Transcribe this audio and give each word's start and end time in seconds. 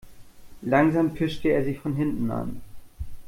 Langsam 0.63 1.13
pirschte 1.13 1.49
er 1.49 1.63
sich 1.63 1.77
von 1.77 1.93
hinten 1.95 2.31
an. 2.31 2.61